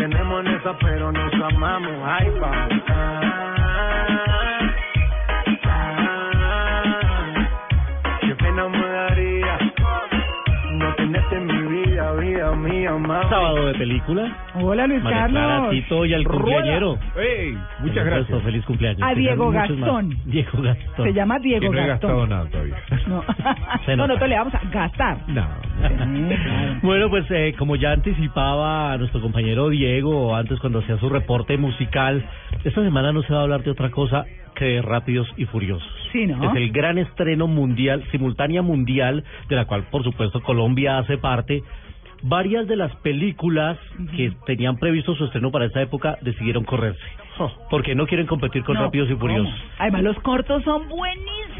Mantenemos 0.00 0.46
en 0.46 0.52
esa, 0.54 0.78
pero 0.78 1.12
nos 1.12 1.34
amamos. 1.34 1.92
Ahí 2.04 2.30
vamos. 2.40 3.49
Sábado 13.30 13.66
de 13.66 13.74
película. 13.74 14.36
Hola 14.54 14.86
Luis 14.88 15.02
María 15.02 15.28
Clara, 15.28 15.48
Carlos. 15.48 15.70
Tito 15.70 16.04
y 16.04 16.14
al 16.14 16.24
cumpleañero. 16.26 16.98
Muchas 17.78 18.04
gracias. 18.04 18.42
Feliz 18.42 18.64
cumpleaños. 18.64 19.02
A 19.02 19.14
Diego. 19.14 19.50
Gastón. 19.52 20.18
Diego 20.26 20.60
Gastón. 20.60 21.06
Se 21.06 21.12
llama 21.12 21.38
Y 21.38 21.42
Diego 21.44 21.72
no 21.72 21.78
he 21.80 21.86
gastado 21.86 22.26
Gastón. 22.26 22.28
nada 22.28 22.50
todavía. 22.50 22.76
No. 23.06 23.24
No, 23.96 24.06
nosotros 24.06 24.28
le 24.28 24.36
vamos 24.36 24.54
a 24.54 24.60
gastar. 24.70 25.18
No. 25.28 25.46
Bueno, 26.82 27.08
pues 27.10 27.24
eh, 27.30 27.54
como 27.58 27.76
ya 27.76 27.92
anticipaba 27.92 28.96
nuestro 28.98 29.20
compañero 29.20 29.68
Diego 29.68 30.34
antes 30.34 30.58
cuando 30.60 30.80
hacía 30.80 30.98
su 30.98 31.08
reporte 31.08 31.56
musical, 31.56 32.24
esta 32.64 32.82
semana 32.82 33.12
no 33.12 33.22
se 33.22 33.32
va 33.32 33.40
a 33.40 33.42
hablar 33.42 33.62
de 33.62 33.70
otra 33.70 33.90
cosa 33.90 34.24
que 34.54 34.64
de 34.64 34.82
Rápidos 34.82 35.28
y 35.36 35.44
Furiosos. 35.46 35.88
Sí, 36.12 36.26
¿no? 36.26 36.50
Es 36.50 36.56
el 36.56 36.70
gran 36.72 36.98
estreno 36.98 37.46
mundial, 37.46 38.04
simultánea 38.10 38.62
mundial, 38.62 39.24
de 39.48 39.56
la 39.56 39.64
cual 39.66 39.84
por 39.90 40.02
supuesto 40.02 40.40
Colombia 40.42 40.98
hace 40.98 41.16
parte. 41.18 41.62
Varias 42.22 42.66
de 42.68 42.76
las 42.76 42.94
películas 42.96 43.78
que 44.16 44.32
tenían 44.46 44.76
previsto 44.76 45.14
su 45.14 45.24
estreno 45.24 45.50
para 45.50 45.66
esta 45.66 45.80
época 45.80 46.18
decidieron 46.20 46.64
correrse. 46.64 47.00
Porque 47.70 47.94
no 47.94 48.06
quieren 48.06 48.26
competir 48.26 48.62
con 48.64 48.74
No, 48.74 48.82
Rápidos 48.82 49.10
y 49.10 49.14
Furiosos. 49.14 49.46
¿cómo? 49.48 49.72
Además, 49.78 50.02
los 50.02 50.20
cortos 50.20 50.62
son 50.64 50.88
buenísimos. 50.88 51.59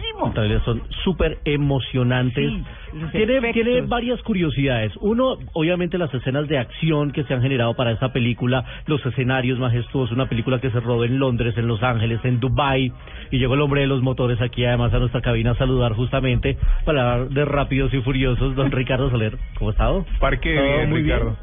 Son 0.64 0.82
súper 1.04 1.38
emocionantes. 1.44 2.50
Sí, 2.50 2.64
tiene, 3.12 3.52
tiene 3.52 3.80
varias 3.82 4.20
curiosidades. 4.22 4.92
Uno, 5.00 5.36
obviamente 5.52 5.96
las 5.98 6.12
escenas 6.12 6.48
de 6.48 6.58
acción 6.58 7.12
que 7.12 7.24
se 7.24 7.34
han 7.34 7.42
generado 7.42 7.74
para 7.74 7.92
esta 7.92 8.12
película, 8.12 8.64
los 8.86 9.04
escenarios 9.06 9.58
majestuosos, 9.58 10.12
una 10.14 10.28
película 10.28 10.60
que 10.60 10.70
se 10.70 10.80
rodó 10.80 11.04
en 11.04 11.18
Londres, 11.18 11.56
en 11.56 11.66
Los 11.68 11.82
Ángeles, 11.82 12.20
en 12.24 12.40
Dubai 12.40 12.92
y 13.30 13.38
llegó 13.38 13.54
el 13.54 13.60
hombre 13.60 13.82
de 13.82 13.86
los 13.86 14.02
motores 14.02 14.40
aquí 14.40 14.64
además 14.64 14.92
a 14.92 14.98
nuestra 14.98 15.20
cabina 15.20 15.52
a 15.52 15.54
saludar 15.54 15.92
justamente 15.94 16.56
para 16.84 17.12
hablar 17.14 17.28
de 17.30 17.44
Rápidos 17.44 17.94
y 17.94 18.00
Furiosos, 18.02 18.54
don 18.56 18.70
Ricardo 18.72 19.08
Soler. 19.10 19.38
¿Cómo 19.58 19.70
ha 19.70 19.72
estado? 19.72 20.04
Parque 20.18 20.54
Todo 20.54 20.64
bien, 20.64 20.90
muy 20.90 21.02
bien. 21.02 21.18
Ricardo. 21.18 21.36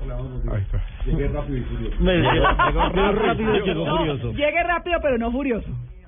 Ahí 0.53 0.61
está. 0.61 0.83
Me- 1.99 2.17
llegó 2.21 2.45
rápido 3.13 3.55
y 3.55 3.61
llegó 3.65 3.85
No, 3.85 3.97
furioso. 3.97 4.31
llegue 4.33 4.63
rápido, 4.63 4.99
pero 5.01 5.17
no 5.17 5.31
furioso. 5.31 5.67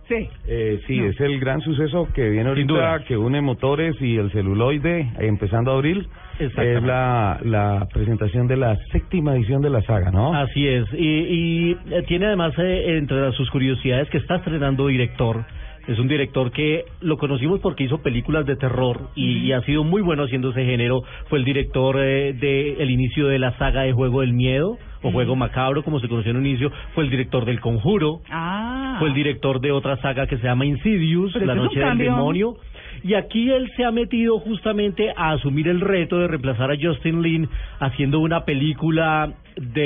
Sí. 0.09 0.27
Eh, 0.47 0.81
sí, 0.87 0.99
es 0.99 1.19
el 1.21 1.39
gran 1.39 1.61
suceso 1.61 2.07
que 2.15 2.29
viene 2.29 2.53
Sin 2.55 2.65
duda. 2.67 2.91
ahorita, 2.93 3.07
que 3.07 3.15
une 3.15 3.41
motores 3.41 3.95
y 4.01 4.17
el 4.17 4.31
celuloide, 4.31 5.07
empezando 5.19 5.71
abril. 5.71 6.07
Exactamente. 6.39 6.77
Es 6.79 6.83
la, 6.83 7.39
la 7.43 7.87
presentación 7.93 8.47
de 8.47 8.57
la 8.57 8.75
séptima 8.91 9.35
edición 9.35 9.61
de 9.61 9.69
la 9.69 9.81
saga, 9.83 10.09
¿no? 10.09 10.33
Así 10.33 10.67
es. 10.67 10.85
Y, 10.93 11.07
y 11.07 11.77
eh, 11.91 12.03
tiene 12.07 12.25
además 12.25 12.53
eh, 12.57 12.97
entre 12.97 13.31
sus 13.33 13.49
curiosidades 13.51 14.09
que 14.09 14.17
está 14.17 14.37
estrenando 14.37 14.87
director. 14.87 15.45
Es 15.87 15.97
un 15.97 16.07
director 16.07 16.51
que 16.51 16.85
lo 17.01 17.17
conocimos 17.17 17.59
porque 17.59 17.83
hizo 17.83 18.01
películas 18.01 18.45
de 18.45 18.55
terror 18.55 19.09
y, 19.15 19.37
y 19.39 19.51
ha 19.53 19.61
sido 19.61 19.83
muy 19.83 20.01
bueno 20.01 20.23
haciendo 20.23 20.51
ese 20.51 20.65
género. 20.65 21.01
Fue 21.29 21.39
el 21.39 21.45
director 21.45 21.97
eh, 21.99 22.33
de 22.33 22.73
el 22.79 22.91
inicio 22.91 23.27
de 23.27 23.39
la 23.39 23.57
saga 23.57 23.81
de 23.81 23.93
Juego 23.93 24.21
del 24.21 24.33
Miedo 24.33 24.77
o 25.01 25.11
Juego 25.11 25.35
Macabro, 25.35 25.83
como 25.83 25.99
se 25.99 26.07
conoció 26.07 26.31
en 26.31 26.37
un 26.37 26.45
inicio. 26.45 26.71
Fue 26.93 27.03
el 27.03 27.09
director 27.09 27.45
del 27.45 27.59
Conjuro. 27.59 28.21
Ah. 28.29 28.97
Fue 28.99 29.09
el 29.09 29.13
director 29.13 29.61
de 29.61 29.71
otra 29.71 29.97
saga 30.01 30.27
que 30.27 30.37
se 30.37 30.43
llama 30.43 30.65
Insidious, 30.65 31.35
La 31.35 31.55
Noche 31.55 31.79
del. 31.79 31.97
Demonio. 31.97 32.55
Y 33.03 33.13
aquí 33.13 33.49
él 33.51 33.69
se 33.75 33.85
ha 33.85 33.91
metido 33.91 34.39
justamente 34.39 35.11
a 35.15 35.31
asumir 35.31 35.67
el 35.67 35.81
reto 35.81 36.17
de 36.19 36.27
reemplazar 36.27 36.71
a 36.71 36.75
Justin 36.81 37.21
Lin 37.21 37.49
haciendo 37.79 38.19
una 38.19 38.45
película 38.45 39.33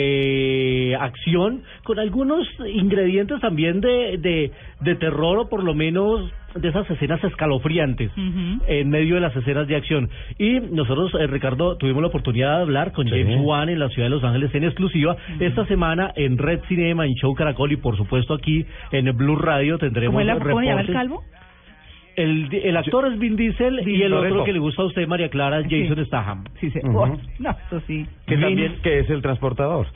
de 0.04 0.98
acción 1.00 1.64
con 1.84 2.00
algunos 2.00 2.48
ingredientes 2.74 3.40
también 3.42 3.82
de, 3.82 4.18
de, 4.18 4.52
de 4.82 4.96
terror 4.96 5.40
o 5.40 5.50
por 5.50 5.64
lo 5.64 5.74
menos 5.74 6.32
de 6.56 6.70
esas 6.70 6.88
escenas 6.92 7.24
escalofriantes 7.24 8.12
en 8.68 8.90
medio 8.90 9.16
de 9.16 9.22
las 9.22 9.36
escenas 9.36 9.68
de 9.68 9.76
acción. 9.76 10.10
Y 10.38 10.60
nosotros, 10.60 11.12
eh, 11.20 11.26
Ricardo, 11.26 11.78
tuvimos 11.78 12.02
la 12.04 12.10
oportunidad 12.10 12.58
de 12.58 12.62
hablar 12.62 12.92
con 12.92 13.08
Sí. 13.08 13.12
James 13.16 13.40
Wan 13.42 13.70
en 13.70 13.80
la 13.80 13.90
ciudad 13.90 14.06
de 14.08 14.16
Los 14.16 14.24
Ángeles 14.24 14.54
en 14.54 14.64
exclusiva. 14.66 15.16
Esta 15.40 15.66
semana 15.66 16.12
en 16.16 16.38
Red 16.38 16.60
Cinema, 16.68 17.06
en 17.08 17.14
Show 17.16 17.34
Caracol 17.34 17.72
y 17.72 17.78
por 17.78 17.98
supuesto 17.98 18.36
aquí 18.36 18.66
en 18.92 19.16
Blue 19.18 19.36
Radio 19.36 19.80
tendremos 19.80 20.12
¿Cómo, 20.14 20.20
es 20.22 20.28
la- 20.28 20.40
cómo 20.40 20.62
el 20.62 20.94
calvo? 20.94 21.24
El, 22.16 22.50
el 22.54 22.78
actor 22.78 23.08
es 23.12 23.18
Vin 23.18 23.36
Diesel 23.36 23.88
y 23.88 24.02
el 24.04 24.14
otro 24.14 24.44
que 24.44 24.54
le 24.54 24.60
gusta 24.60 24.84
a 24.84 24.86
usted, 24.86 25.08
María 25.08 25.30
Clara, 25.30 25.60
es 25.62 25.68
Sí. 25.68 25.88
Jason 25.88 26.06
Statham. 26.06 26.44
Sí, 26.60 26.70
sí. 26.70 26.80
Oh, 26.84 27.08
no, 27.40 27.50
eso 27.68 27.80
sí. 27.88 28.06
Que 28.28 28.36
Vin, 28.36 28.44
también- 28.46 28.76
que 28.84 29.00
es 29.00 29.10
el 29.10 29.22
transportador. 29.22 29.88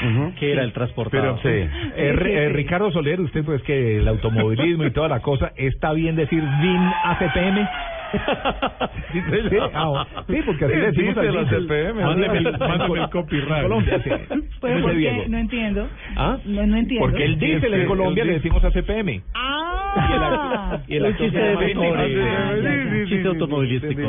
Ujú. 0.00 0.32
que 0.38 0.52
era 0.52 0.62
el 0.62 0.72
transportador. 0.72 1.40
Pero, 1.42 1.42
Sí. 1.42 1.48
eh, 1.48 1.68
Sí, 1.72 2.24
sí, 2.24 2.30
eh, 2.30 2.46
sí. 2.46 2.52
Ricardo 2.54 2.92
Soler, 2.92 3.20
usted 3.20 3.44
pues 3.44 3.60
que 3.62 3.96
el 3.96 4.06
automovilismo 4.06 4.84
y 4.84 4.92
toda 4.92 5.08
la 5.08 5.18
cosa, 5.20 5.50
¿está 5.56 5.92
bien 5.92 6.14
decir 6.14 6.40
VIN 6.40 6.92
ACPM? 7.04 7.68
Sí, 9.12 9.20
sí, 9.50 9.56
ah, 9.74 10.06
sí, 10.28 10.36
porque 10.46 10.64
así 10.66 10.74
Sí, 10.74 10.80
le 10.80 10.86
decimos 10.86 11.14
dice 11.16 11.20
al 11.28 11.34
la 11.34 11.40
diésel. 11.42 11.66
CPM, 11.66 12.02
Mándeme 12.04 12.38
el, 12.38 13.10
copyright. 13.10 13.62
Colombia, 13.62 14.00
sí. 14.02 14.10
Diego. 14.96 15.24
No 15.28 15.38
entiendo. 15.38 15.88
¿Ah? 16.16 16.38
No, 16.44 16.66
no 16.66 16.76
entiendo. 16.76 17.06
Porque 17.06 17.24
el 17.24 17.38
diésel 17.38 17.74
en 17.74 17.80
el 17.80 17.86
Colombia 17.86 18.24
le 18.24 18.32
decimos 18.34 18.62
ACPM. 18.64 19.22
Ah. 19.34 19.67
Y 20.88 20.96
el 20.96 21.06
actor 21.06 21.30
chiste 23.08 23.18
de 23.22 23.28
automovilístico. 23.28 24.00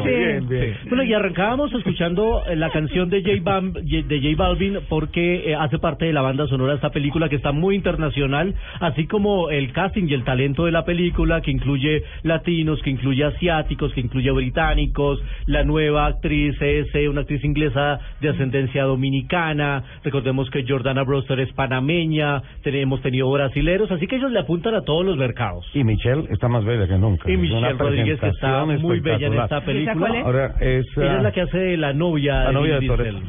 Bueno, 0.90 1.04
y 1.04 1.14
arrancábamos 1.14 1.74
escuchando 1.74 2.44
eh, 2.48 2.56
la 2.56 2.70
canción 2.70 3.10
de 3.10 3.22
J, 3.22 3.34
Bam- 3.44 3.74
de 3.74 4.20
J 4.22 4.36
Balvin 4.38 4.80
porque 4.88 5.50
eh, 5.52 5.56
hace 5.56 5.80
parte 5.80 6.06
de 6.06 6.14
la 6.14 6.22
banda 6.22 6.48
sonora 6.48 6.72
de 6.72 6.76
esta 6.78 6.92
película 6.92 7.30
que 7.30 7.36
está 7.36 7.52
muy 7.52 7.76
internacional, 7.76 8.54
así 8.80 9.08
como 9.08 9.50
el 9.50 9.72
casting 9.74 10.08
y 10.08 10.14
el 10.14 10.24
talento 10.24 10.66
de 10.66 10.72
la 10.72 10.86
película 10.86 11.42
que 11.42 11.52
incluye 11.52 12.04
latinos, 12.24 12.82
que 12.82 12.90
incluye 12.90 13.24
asiáticos, 13.24 13.94
que 13.94 14.02
incluye 14.02 14.32
británicos, 14.32 15.22
la 15.46 15.64
nueva 15.64 16.06
actriz 16.08 16.56
es 16.62 16.94
eh, 16.96 17.10
una 17.10 17.22
actriz 17.22 17.44
inglesa 17.44 18.00
de 18.22 18.30
ascendencia 18.30 18.84
dominicana, 18.84 19.84
recordemos 20.04 20.50
que 20.50 20.66
Jordana 20.68 21.04
Brewster 21.04 21.40
es 21.40 21.52
panameña, 21.54 22.42
tenemos 22.64 23.02
tenido 23.02 23.30
brasileros, 23.32 23.92
así 23.92 24.08
que 24.08 24.16
ellos 24.18 24.32
le 24.32 24.40
apuntan 24.40 24.76
a 24.76 24.82
todos 24.82 25.06
los 25.06 25.18
mercados. 25.18 25.66
Y 25.74 25.84
Michelle 25.84 26.24
está 26.32 26.48
más 26.48 26.64
bella 26.66 26.88
que 26.88 26.98
nunca. 26.98 27.30
Y 27.32 27.38
Michelle 27.38 27.74
Rodríguez 27.74 28.20
que 28.20 28.28
está 28.30 28.66
muy 28.66 29.00
bella 29.00 29.28
en 29.28 29.34
esta 29.36 29.62
película. 29.62 29.96
cuál 29.98 30.16
es? 30.16 30.26
Ahora 30.26 30.56
es... 30.60 30.86
Ella 30.98 31.14
ah, 31.14 31.18
es 31.18 31.24
la 31.24 31.32
que 31.32 31.42
hace 31.42 31.58
de 31.58 31.78
la 31.78 31.94
novia 31.94 32.36
la 32.40 32.48
de 32.48 32.54
novia 32.54 32.80
de. 32.80 32.88
Toretto. 32.88 33.20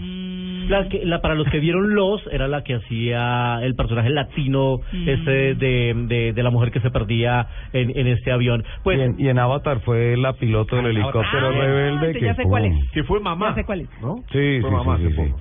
La 0.69 0.89
que, 0.89 1.05
la, 1.05 1.21
para 1.21 1.35
los 1.35 1.49
que 1.49 1.59
vieron 1.59 1.95
Los, 1.97 2.25
era 2.31 2.47
la 2.47 2.63
que 2.63 2.75
hacía 2.77 3.59
el 3.63 3.75
personaje 3.75 4.09
latino 4.11 4.79
Mm. 4.93 5.09
ese 5.09 5.31
de, 5.55 5.95
de, 6.07 6.33
de 6.33 6.43
la 6.45 6.51
mujer 6.51 6.71
que 6.71 6.79
se 6.81 6.91
perdía 6.91 7.47
en, 7.73 7.91
en 7.99 8.07
este 8.07 8.31
avión. 8.31 8.63
Pues 8.85 8.99
y, 8.99 9.03
en, 9.03 9.15
y 9.19 9.29
en 9.29 9.39
Avatar 9.41 9.81
fue 9.81 10.17
la 10.17 10.33
piloto 10.35 10.77
del 10.77 10.87
helicóptero 10.87 11.49
Ah, 11.49 11.51
rebelde 11.51 12.21
ya 12.21 12.35
que... 12.35 12.35
sé 12.37 12.43
cuál 12.45 12.67
es. 12.67 12.91
Que 12.93 13.03
fue 13.03 13.19
mamá. 13.19 13.49
Ya 13.51 13.55
sé 13.57 13.65
cuál 13.65 13.81
es. 13.81 13.89
¿No? 14.01 14.19
Sí, 14.31 14.39
sí, 14.57 14.61
Fue 14.61 14.71
mamá 14.71 14.97
sí, 14.99 15.07
hace 15.07 15.15
sí, 15.17 15.23
sí. 15.29 15.35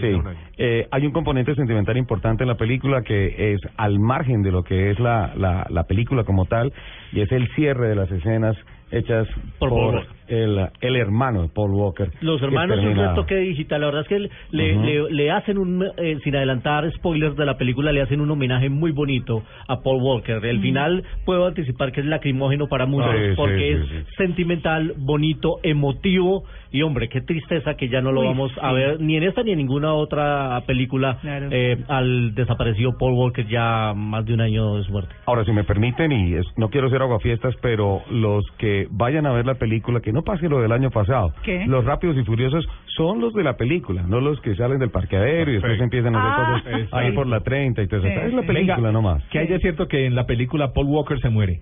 Sí. 0.00 0.12
Eh, 0.58 0.86
hay 0.90 1.06
un 1.06 1.12
componente 1.12 1.54
sentimental 1.54 1.96
importante 1.96 2.44
en 2.44 2.48
la 2.48 2.56
película 2.56 3.02
que 3.02 3.54
es 3.54 3.60
al 3.76 3.98
margen 3.98 4.42
de 4.42 4.52
lo 4.52 4.62
que 4.62 4.90
es 4.90 4.98
la, 4.98 5.32
la, 5.36 5.66
la 5.70 5.84
película 5.84 6.24
como 6.24 6.46
tal 6.46 6.72
y 7.12 7.20
es 7.20 7.32
el 7.32 7.48
cierre 7.54 7.88
de 7.88 7.94
las 7.94 8.10
escenas 8.10 8.56
hechas 8.90 9.26
Por 9.58 9.70
por. 9.70 10.06
El, 10.28 10.68
el 10.80 10.96
hermano 10.96 11.42
de 11.42 11.48
Paul 11.48 11.72
Walker. 11.72 12.10
Los 12.20 12.40
hermanos 12.42 12.78
un 12.78 12.84
termina- 12.84 13.08
retoque 13.10 13.36
digital. 13.36 13.80
La 13.80 13.86
verdad 13.86 14.02
es 14.02 14.08
que 14.08 14.18
le, 14.50 14.76
le, 14.76 15.10
le 15.10 15.30
hacen 15.30 15.58
un, 15.58 15.84
eh, 15.96 16.18
sin 16.24 16.36
adelantar 16.36 16.90
spoilers 16.92 17.36
de 17.36 17.46
la 17.46 17.56
película, 17.58 17.92
le 17.92 18.02
hacen 18.02 18.20
un 18.20 18.30
homenaje 18.30 18.68
muy 18.70 18.92
bonito 18.92 19.42
a 19.68 19.80
Paul 19.82 20.02
Walker. 20.02 20.44
El 20.44 20.60
final 20.60 21.04
puedo 21.24 21.46
anticipar 21.46 21.92
que 21.92 22.00
es 22.00 22.06
lacrimógeno 22.06 22.66
para 22.68 22.86
muchos 22.86 23.14
porque 23.36 23.56
sí, 23.76 23.82
es 23.82 23.88
sí. 24.06 24.12
sentimental, 24.16 24.94
bonito, 24.96 25.58
emotivo 25.62 26.44
y 26.72 26.82
hombre, 26.82 27.08
qué 27.08 27.20
tristeza 27.20 27.74
que 27.76 27.88
ya 27.88 28.00
no 28.00 28.12
lo 28.12 28.20
Uy, 28.20 28.26
vamos 28.26 28.52
a 28.60 28.72
ver 28.72 29.00
ni 29.00 29.16
en 29.16 29.22
esta 29.22 29.42
ni 29.42 29.52
en 29.52 29.58
ninguna 29.58 29.94
otra 29.94 30.60
película 30.66 31.18
Claro. 31.20 31.48
eh, 31.50 31.78
al 31.88 32.34
desaparecido 32.34 32.98
Paul 32.98 33.14
Walker 33.14 33.46
ya 33.46 33.94
más 33.94 34.26
de 34.26 34.34
un 34.34 34.40
año 34.40 34.76
de 34.76 34.84
su 34.84 34.92
muerte. 34.92 35.14
Ahora, 35.26 35.44
si 35.44 35.52
me 35.52 35.64
permiten, 35.64 36.12
y 36.12 36.34
es- 36.34 36.46
no 36.56 36.68
quiero 36.68 36.90
ser 36.90 37.02
aguafiestas, 37.02 37.54
pero 37.62 38.02
los 38.10 38.44
que 38.58 38.88
vayan 38.90 39.26
a 39.26 39.32
ver 39.32 39.46
la 39.46 39.54
película, 39.54 40.00
que 40.00 40.12
no 40.16 40.22
pase 40.22 40.48
lo 40.48 40.62
del 40.62 40.72
año 40.72 40.90
pasado. 40.90 41.32
¿Qué? 41.42 41.66
Los 41.66 41.84
Rápidos 41.84 42.16
y 42.16 42.24
Furiosos 42.24 42.66
son 42.96 43.20
los 43.20 43.34
de 43.34 43.44
la 43.44 43.58
película, 43.58 44.02
no 44.02 44.18
los 44.20 44.40
que 44.40 44.56
salen 44.56 44.78
del 44.78 44.88
parqueadero 44.90 45.50
y 45.50 45.54
después 45.54 45.78
empiezan 45.78 46.16
a 46.16 46.32
hacer 46.32 46.44
Ah. 46.46 46.62
cosas 46.72 46.88
ahí 46.94 47.12
por 47.12 47.26
la 47.26 47.40
30 47.40 47.82
y 47.82 47.86
todo 47.86 48.00
eso. 48.00 48.08
Sí, 48.08 48.26
es 48.26 48.32
la 48.32 48.42
película 48.42 48.76
Venga, 48.76 48.92
nomás. 48.92 49.22
Que 49.30 49.40
hay 49.40 49.46
de 49.46 49.58
cierto 49.60 49.86
que 49.88 50.06
en 50.06 50.14
la 50.14 50.24
película 50.24 50.72
Paul 50.72 50.86
Walker 50.86 51.20
se 51.20 51.28
muere. 51.28 51.60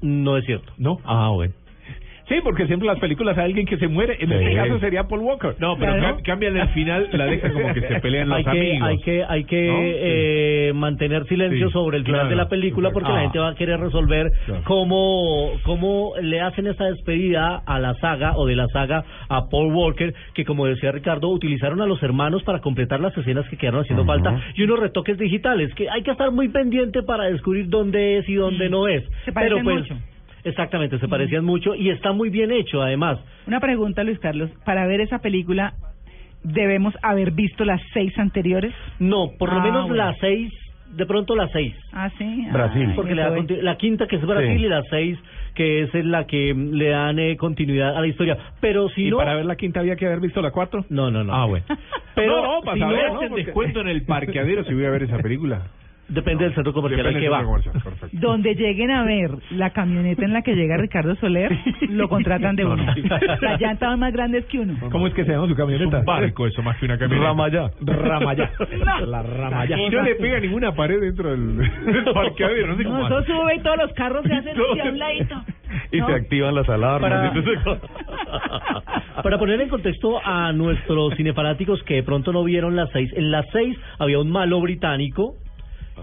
No 0.00 0.36
es 0.36 0.44
cierto. 0.46 0.72
¿No? 0.78 0.98
Ah, 1.04 1.30
bueno. 1.34 1.52
Sí, 2.28 2.36
porque 2.44 2.66
siempre 2.66 2.86
en 2.86 2.92
las 2.92 3.00
películas 3.00 3.38
hay 3.38 3.44
alguien 3.46 3.64
que 3.66 3.78
se 3.78 3.88
muere. 3.88 4.16
En 4.20 4.30
este 4.30 4.54
caso 4.54 4.78
sería 4.80 5.04
Paul 5.04 5.20
Walker. 5.20 5.54
No, 5.58 5.76
pero 5.78 5.94
Claro. 5.96 6.16
ca- 6.18 6.22
cambian 6.24 6.56
el 6.58 6.68
final, 6.70 7.08
la 7.12 7.24
dejan 7.26 7.52
como 7.54 7.72
que 7.72 7.80
se 7.80 8.00
pelean 8.00 8.28
los 8.28 8.38
hay 8.38 8.44
que, 8.44 8.50
amigos. 8.50 8.88
hay 8.88 8.98
que, 8.98 9.24
hay 9.26 9.44
que 9.44 9.66
¿no? 9.66 9.78
eh, 9.80 10.72
mantener 10.74 11.24
silencio 11.26 11.68
Sí, 11.68 11.72
sobre 11.72 11.96
el 11.96 12.04
final 12.04 12.20
claro, 12.20 12.30
de 12.30 12.36
la 12.36 12.48
película 12.48 12.90
porque 12.90 13.10
la 13.10 13.20
gente 13.22 13.38
va 13.38 13.48
a 13.48 13.54
querer 13.54 13.80
resolver 13.80 14.30
Claro. 14.44 14.62
cómo, 14.64 15.52
cómo 15.62 16.12
le 16.20 16.40
hacen 16.40 16.66
esta 16.66 16.84
despedida 16.84 17.62
a 17.64 17.78
la 17.78 17.94
saga 17.94 18.36
o 18.36 18.46
de 18.46 18.56
la 18.56 18.66
saga 18.68 19.04
a 19.28 19.48
Paul 19.48 19.72
Walker, 19.72 20.12
que 20.34 20.44
como 20.44 20.66
decía 20.66 20.92
Ricardo, 20.92 21.28
utilizaron 21.28 21.80
a 21.80 21.86
los 21.86 22.02
hermanos 22.02 22.42
para 22.42 22.60
completar 22.60 23.00
las 23.00 23.16
escenas 23.16 23.48
que 23.48 23.56
quedaron 23.56 23.80
haciendo 23.80 24.04
falta 24.04 24.38
y 24.54 24.62
unos 24.64 24.80
retoques 24.80 25.16
digitales, 25.18 25.72
que 25.74 25.88
hay 25.88 26.02
que 26.02 26.10
estar 26.10 26.30
muy 26.30 26.48
pendiente 26.48 27.02
para 27.02 27.24
descubrir 27.24 27.68
dónde 27.68 28.18
es 28.18 28.28
y 28.28 28.34
dónde 28.34 28.68
no 28.68 28.86
es. 28.86 29.02
Se 29.24 29.32
Pero 29.32 29.60
pues, 29.62 29.76
mucho. 29.80 29.94
Exactamente, 30.44 30.98
se 30.98 31.08
parecían 31.08 31.44
mucho 31.44 31.74
y 31.74 31.90
está 31.90 32.12
muy 32.12 32.30
bien 32.30 32.50
hecho 32.52 32.80
además. 32.82 33.18
Una 33.46 33.60
pregunta, 33.60 34.02
Luis 34.04 34.18
Carlos. 34.18 34.50
Para 34.64 34.86
ver 34.86 35.00
esa 35.00 35.18
película, 35.20 35.74
¿debemos 36.42 36.94
haber 37.02 37.32
visto 37.32 37.64
las 37.64 37.80
seis 37.92 38.16
anteriores? 38.18 38.72
No, 38.98 39.32
por 39.38 39.52
lo 39.52 39.60
Ah, 39.60 39.64
menos 39.64 39.88
bueno. 39.88 39.96
las 40.04 40.16
seis, 40.18 40.52
de 40.94 41.04
pronto 41.06 41.34
las 41.36 41.50
seis. 41.52 41.74
Ah, 41.92 42.10
sí. 42.16 42.46
Brasil. 42.52 42.86
Ay, 42.90 42.96
porque 42.96 43.14
le 43.14 43.22
da 43.22 43.30
la 43.62 43.76
quinta 43.76 44.06
que 44.06 44.16
es 44.16 44.22
Brasil 44.26 44.58
Sí. 44.58 44.64
y 44.64 44.68
la 44.68 44.82
seis 44.90 45.18
que 45.54 45.82
es 45.82 45.92
la 46.04 46.24
que 46.24 46.54
le 46.54 46.88
dan 46.90 47.18
eh, 47.18 47.36
continuidad 47.36 47.96
a 47.96 48.00
la 48.00 48.06
historia. 48.06 48.38
Pero 48.60 48.88
si 48.90 49.08
¿Y 49.08 49.10
no, 49.10 49.16
para 49.16 49.34
ver 49.34 49.44
la 49.44 49.56
quinta 49.56 49.80
había 49.80 49.96
que 49.96 50.06
haber 50.06 50.20
visto 50.20 50.40
la 50.40 50.52
cuatro? 50.52 50.84
no, 50.88 51.10
no, 51.10 51.24
no. 51.24 51.34
Ah, 51.34 51.46
bueno. 51.46 51.64
Pero 52.14 52.36
No, 52.42 52.54
no, 52.54 52.60
para 52.62 52.74
si 52.74 52.80
saber, 52.80 53.06
no, 53.08 53.14
¿no? 53.14 53.20
hacen 53.20 53.34
descuento 53.34 53.80
en 53.80 53.88
el 53.88 54.02
parqueadero 54.04 54.62
si 54.64 54.72
voy 54.74 54.84
a 54.84 54.90
ver 54.90 55.02
esa 55.02 55.18
película. 55.18 55.62
Depende 56.08 56.44
del 56.44 56.54
centro 56.54 56.72
comercial 56.72 57.06
al 57.06 57.18
que 57.18 57.28
va. 57.28 57.42
Donde 58.12 58.54
lleguen 58.54 58.90
a 58.90 59.04
ver 59.04 59.30
la 59.50 59.70
camioneta 59.70 60.24
en 60.24 60.32
la 60.32 60.42
que 60.42 60.54
llega 60.54 60.76
Ricardo 60.76 61.14
Soler, 61.16 61.56
lo 61.88 62.08
contratan 62.08 62.56
de 62.56 62.64
uno. 62.64 62.84
Las 63.40 63.60
llantas 63.60 63.90
son 63.90 64.00
más 64.00 64.12
grandes 64.12 64.44
que 64.46 64.58
uno. 64.58 64.74
¿Cómo 64.90 65.06
es 65.06 65.14
que 65.14 65.24
se 65.24 65.32
llama 65.32 65.46
su 65.46 65.52
Es 65.52 65.58
camioneta? 65.58 65.98
un 65.98 66.04
barco 66.04 66.46
eso, 66.46 66.62
más 66.62 66.76
que 66.78 66.86
una 66.86 66.98
camioneta. 66.98 67.28
Ramayá. 67.28 67.70
Ramayá. 67.80 68.50
No. 68.78 69.06
La 69.06 69.22
Ramayá. 69.22 69.78
Y 69.78 69.90
no 69.90 70.02
le 70.02 70.14
pega 70.14 70.40
ninguna 70.40 70.72
pared 70.72 71.00
dentro 71.00 71.30
del, 71.30 71.58
del 71.84 72.04
parqueadero, 72.12 72.68
no 72.68 72.76
sé 72.76 72.84
cómo 72.84 72.98
No, 73.08 73.18
eso 73.20 73.24
sube 73.24 73.54
y 73.56 73.60
todos 73.60 73.76
los 73.78 73.92
carros 73.92 74.24
se 74.24 74.32
hacen 74.34 74.56
hacia 74.56 74.84
un 74.90 74.98
ladito. 74.98 75.34
Y 75.92 75.98
¿No? 75.98 76.06
se 76.06 76.14
activan 76.14 76.54
las 76.54 76.68
alarmas. 76.68 77.32
Para, 77.64 77.80
para 79.22 79.38
poner 79.38 79.60
en 79.60 79.68
contexto 79.68 80.18
a 80.24 80.52
nuestros 80.52 81.14
cinefanáticos 81.16 81.82
que 81.84 81.94
de 81.96 82.02
pronto 82.02 82.32
no 82.32 82.42
vieron 82.44 82.76
las 82.76 82.88
seis, 82.90 83.10
en 83.14 83.30
las 83.30 83.44
seis 83.52 83.76
había 83.98 84.18
un 84.18 84.30
malo 84.30 84.60
británico 84.60 85.34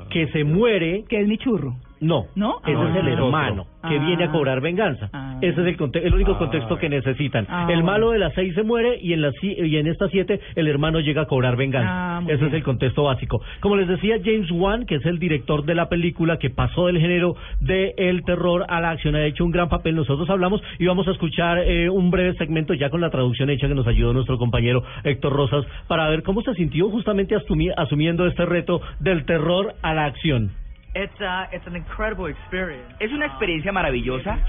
que 0.10 0.28
se 0.28 0.44
muere 0.44 1.04
Que 1.10 1.22
es 1.22 1.28
mi 1.28 1.38
churro. 1.38 1.76
No, 2.02 2.26
¿No? 2.36 2.60
ese 2.66 2.76
Ah. 2.78 2.90
es 2.90 2.96
el 2.98 3.14
otro. 3.14 3.26
hermano 3.28 3.66
que 3.88 3.98
Ah. 3.98 4.06
viene 4.06 4.24
a 4.26 4.32
cobrar 4.32 4.60
venganza. 4.62 5.10
Ah. 5.14 5.38
Ese 5.42 5.62
es 5.62 5.68
el, 5.68 5.78
conte- 5.78 6.06
el 6.06 6.14
único 6.14 6.38
contexto 6.38 6.78
que 6.78 6.90
necesitan. 6.90 7.46
Ah, 7.50 7.68
el 7.70 7.84
malo 7.84 8.12
de 8.12 8.20
las 8.20 8.34
seis 8.34 8.54
se 8.56 8.64
muere 8.64 8.98
y 9.02 9.14
en 9.14 9.22
las 9.22 9.34
y 9.42 9.78
en 9.78 9.88
estas 9.88 10.12
siete 10.12 10.40
el 10.56 10.68
hermano 10.68 11.00
llega 11.00 11.22
a 11.22 11.26
cobrar 11.26 11.56
venganza. 11.56 12.18
Ah, 12.18 12.22
Ese 12.24 12.36
bien. 12.36 12.48
es 12.48 12.54
el 12.56 12.64
contexto 12.64 13.04
básico. 13.04 13.42
Como 13.62 13.76
les 13.78 13.88
decía 13.88 14.18
James 14.24 14.50
Wan, 14.52 14.86
que 14.86 14.96
es 14.96 15.06
el 15.06 15.20
director 15.20 15.64
de 15.66 15.76
la 15.76 15.88
película 15.90 16.38
que 16.38 16.50
pasó 16.50 16.88
del 16.88 17.00
género 17.00 17.36
del 17.62 18.24
terror 18.24 18.66
a 18.68 18.82
la 18.82 18.92
acción, 18.92 19.16
ha 19.16 19.26
hecho 19.26 19.46
un 19.46 19.52
gran 19.52 19.70
papel. 19.70 19.96
Nosotros 19.96 20.30
hablamos 20.30 20.62
y 20.80 20.86
vamos 20.86 21.08
a 21.08 21.12
escuchar 21.12 21.60
eh, 21.60 21.90
un 21.90 22.12
breve 22.12 22.34
segmento 22.38 22.74
ya 22.74 22.90
con 22.90 23.02
la 23.02 23.10
traducción 23.10 23.50
hecha 23.50 23.68
que 23.68 23.76
nos 23.76 23.88
ayudó 23.88 24.14
nuestro 24.14 24.38
compañero 24.38 24.84
Héctor 25.04 25.34
Rosas 25.34 25.66
para 25.88 26.10
ver 26.10 26.24
cómo 26.24 26.42
se 26.42 26.54
sintió 26.56 26.90
justamente 26.90 27.36
asumi- 27.36 27.74
asumiendo 27.78 28.26
este 28.28 28.46
reto 28.46 28.82
del 29.00 29.26
terror 29.26 29.74
a 29.82 29.94
la 29.94 30.06
acción. 30.06 30.52
It's, 30.96 31.20
uh, 31.20 31.48
it's 31.52 31.68
an 31.68 31.76
incredible 31.76 32.28
experience. 32.28 32.96
Es 33.02 33.12
una 33.12 33.26
experiencia 33.26 33.74
maravillosa 33.74 34.40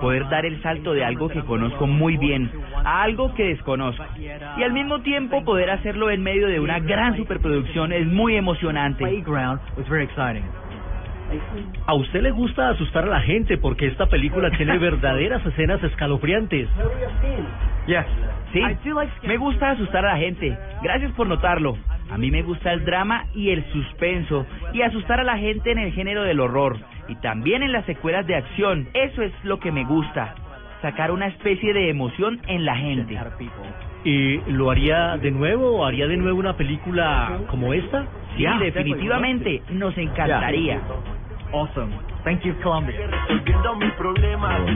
poder 0.00 0.26
dar 0.30 0.46
el 0.46 0.62
salto 0.62 0.94
de 0.94 1.04
algo 1.04 1.28
que 1.28 1.42
conozco 1.42 1.86
muy 1.86 2.16
bien 2.16 2.50
a 2.82 3.02
algo 3.02 3.34
que 3.34 3.44
desconozco. 3.44 4.02
Y 4.18 4.62
al 4.62 4.72
mismo 4.72 5.02
tiempo 5.02 5.44
poder 5.44 5.68
hacerlo 5.68 6.10
en 6.10 6.22
medio 6.22 6.48
de 6.48 6.58
una 6.58 6.78
gran 6.80 7.18
superproducción 7.18 7.92
es 7.92 8.06
muy 8.06 8.34
emocionante. 8.36 9.04
A 11.86 11.94
usted 11.94 12.22
le 12.22 12.30
gusta 12.30 12.70
asustar 12.70 13.04
a 13.04 13.08
la 13.08 13.20
gente 13.20 13.58
porque 13.58 13.86
esta 13.86 14.06
película 14.06 14.50
tiene 14.52 14.78
verdaderas 14.78 15.44
escenas 15.44 15.82
escalofriantes. 15.82 16.66
Sí, 18.52 18.62
me 19.24 19.36
gusta 19.36 19.72
asustar 19.72 20.06
a 20.06 20.14
la 20.14 20.18
gente. 20.18 20.56
Gracias 20.82 21.12
por 21.12 21.26
notarlo. 21.26 21.76
A 22.10 22.18
mí 22.18 22.30
me 22.30 22.42
gusta 22.42 22.72
el 22.72 22.84
drama 22.84 23.26
y 23.34 23.50
el 23.50 23.64
suspenso 23.72 24.46
y 24.72 24.82
asustar 24.82 25.20
a 25.20 25.24
la 25.24 25.38
gente 25.38 25.70
en 25.70 25.78
el 25.78 25.92
género 25.92 26.22
del 26.24 26.40
horror 26.40 26.76
y 27.08 27.14
también 27.16 27.62
en 27.62 27.72
las 27.72 27.84
secuelas 27.86 28.26
de 28.26 28.36
acción. 28.36 28.88
Eso 28.94 29.22
es 29.22 29.32
lo 29.44 29.58
que 29.60 29.72
me 29.72 29.84
gusta. 29.84 30.34
Sacar 30.82 31.10
una 31.10 31.26
especie 31.26 31.72
de 31.72 31.90
emoción 31.90 32.40
en 32.46 32.64
la 32.64 32.76
gente. 32.76 33.18
¿Y 34.04 34.38
lo 34.50 34.70
haría 34.70 35.18
de 35.18 35.30
nuevo 35.30 35.78
o 35.78 35.84
haría 35.84 36.06
de 36.06 36.16
nuevo 36.16 36.38
una 36.38 36.56
película 36.56 37.38
como 37.48 37.74
esta? 37.74 38.06
Sí, 38.36 38.44
definitivamente 38.60 39.62
nos 39.70 39.96
encantaría. 39.98 40.80
Awesome. 41.52 41.92
Thank 42.24 42.42
you, 42.42 42.54
Colombia. 42.62 42.94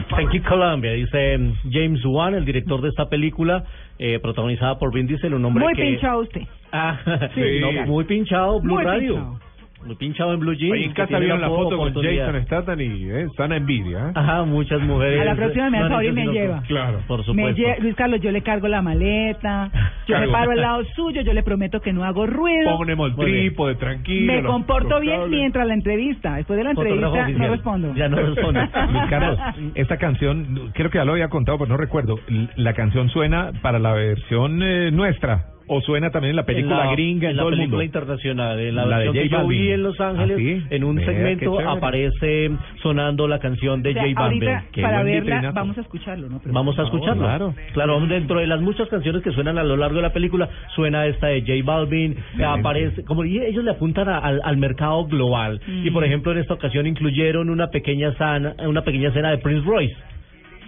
Thank 0.09 0.33
you 0.33 0.41
Colombia, 0.43 0.91
dice 0.91 1.37
mm, 1.37 1.53
James 1.71 2.03
Wan, 2.05 2.33
el 2.33 2.43
director 2.43 2.81
de 2.81 2.89
esta 2.89 3.07
película, 3.07 3.63
eh, 3.99 4.19
protagonizada 4.19 4.77
por 4.77 4.93
Vin 4.93 5.07
Diesel, 5.07 5.33
un 5.33 5.45
hombre 5.45 5.63
Muy 5.63 5.73
que... 5.73 5.83
pinchado 5.83 6.21
usted. 6.21 6.41
Ah, 6.77 7.29
Sí. 7.33 7.59
no, 7.61 7.85
muy 7.87 8.03
pinchado, 8.05 8.59
Blue 8.59 8.75
Muy 8.75 8.83
Radio. 8.83 9.13
pinchado. 9.15 9.39
Muy 9.85 9.95
pinchado 9.97 10.33
en 10.33 10.39
Blue 10.39 10.53
Jeans. 10.55 10.73
Ahí 10.73 10.83
en 10.85 10.93
casa 10.93 11.19
vieron 11.19 11.39
la 11.41 11.47
foto 11.47 11.77
con. 11.77 11.93
Jason 11.93 12.41
Statham 12.45 12.81
y 12.81 13.03
eh, 13.07 13.21
están 13.29 13.51
a 13.51 13.57
envidia. 13.57 14.07
¿eh? 14.07 14.11
Ajá, 14.15 14.41
muchas 14.43 14.81
mujeres. 14.81 15.21
A 15.21 15.25
la 15.25 15.35
próxima 15.35 15.69
me 15.69 15.77
hace 15.77 15.89
favor 15.89 16.05
y 16.05 16.11
me 16.11 16.25
lleva. 16.25 16.63
Claro. 16.63 17.01
Por 17.07 17.19
Me 17.19 17.25
supuesto. 17.25 17.61
lle- 17.61 17.79
Luis 17.81 17.93
Carlos, 17.95 18.19
yo 18.19 18.31
le 18.31 18.41
cargo 18.41 18.67
la 18.67 18.81
maleta, 18.81 19.69
yo 20.07 20.17
me 20.19 20.27
paro 20.29 20.51
al 20.53 20.61
lado 20.61 20.83
suyo, 20.95 21.21
yo 21.21 21.33
le 21.33 21.43
prometo 21.43 21.81
que 21.81 21.93
no 21.93 22.03
hago 22.03 22.25
ruido. 22.25 22.75
Ponemos 22.77 23.11
el 23.11 23.15
trípode, 23.15 23.75
tranquilo. 23.75 24.33
Me 24.33 24.41
comporto 24.41 24.99
bien 24.99 25.29
mientras 25.29 25.67
la 25.67 25.75
entrevista. 25.75 26.37
Después 26.37 26.57
de 26.57 26.63
la 26.63 26.71
entrevista 26.71 27.27
no 27.37 27.47
respondo. 27.49 27.93
Ya 27.93 28.09
no 28.09 28.17
responde. 28.17 28.61
Luis 28.91 29.03
Carlos, 29.07 29.39
esta 29.75 29.97
canción, 29.97 30.71
creo 30.73 30.89
que 30.89 30.97
ya 30.97 31.05
lo 31.05 31.11
había 31.11 31.29
contado, 31.29 31.59
pero 31.59 31.69
no 31.69 31.77
recuerdo. 31.77 32.15
¿La 32.55 32.73
canción 32.73 33.09
suena 33.09 33.51
para 33.61 33.77
la 33.77 33.93
versión 33.93 34.63
eh, 34.63 34.89
nuestra 34.91 35.45
o 35.67 35.81
suena 35.81 36.11
también 36.11 36.31
en 36.31 36.35
la 36.35 36.45
película 36.45 36.81
En 36.81 36.85
la- 36.87 36.91
gringa 36.93 37.25
en, 37.25 37.31
en 37.31 37.37
la 37.37 37.41
todo 37.43 37.49
el 37.49 37.55
película 37.57 37.77
mundo? 37.77 37.83
internacional, 37.83 38.59
en 38.59 38.75
la, 38.75 38.85
La 38.85 38.99
de 38.99 39.05
versión 39.05 39.23
que 39.23 39.29
J 39.29 39.41
yo 39.41 39.47
vi 39.47 39.71
en 39.71 39.83
Los 39.83 39.99
Ángeles, 39.99 40.37
¿Ah, 40.37 40.39
sí? 40.39 40.63
en 40.75 40.83
un 40.83 40.97
qué 40.97 41.05
segmento 41.05 41.59
aparece 41.59 42.51
sonando 42.81 43.27
la 43.27 43.39
canción 43.39 43.81
de 43.81 43.91
O 43.91 43.93
sea, 43.93 44.03
J 44.03 44.13
Balvin. 44.21 44.39
para 44.81 45.03
verla, 45.03 45.19
vitrinazo. 45.21 45.53
vamos 45.55 45.77
a 45.77 45.81
escucharlo, 45.81 46.29
¿no? 46.29 46.39
Pero- 46.41 46.53
Vamos 46.53 46.77
a 46.79 46.83
escucharlo. 46.83 47.23
claro. 47.23 47.53
Claro, 47.73 47.99
dentro 48.07 48.39
de 48.39 48.47
las 48.47 48.61
muchas 48.61 48.87
canciones 48.89 49.21
que 49.23 49.31
suenan 49.31 49.57
a 49.57 49.63
lo 49.63 49.75
largo 49.77 49.95
de 49.97 50.01
la 50.03 50.13
película, 50.13 50.49
suena 50.75 51.05
esta 51.07 51.27
de 51.27 51.41
J 51.41 51.53
Balvin, 51.63 52.15
aparece, 52.45 53.03
como 53.03 53.23
y 53.25 53.39
ellos 53.39 53.63
le 53.63 53.71
apuntan 53.71 54.07
a- 54.09 54.19
al, 54.19 54.41
al 54.43 54.57
mercado 54.57 55.05
global. 55.05 55.59
Y 55.67 55.89
por 55.91 56.03
ejemplo, 56.03 56.31
en 56.31 56.39
esta 56.39 56.53
ocasión 56.53 56.85
incluyeron 56.87 57.49
una 57.49 57.67
pequeña 57.67 58.13
sana, 58.15 58.55
una 58.67 58.81
pequeña 58.83 59.09
escena 59.09 59.31
de 59.31 59.37
Prince 59.39 59.65
Royce. 59.65 59.95